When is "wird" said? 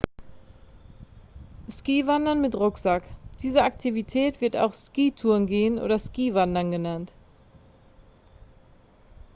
4.41-4.57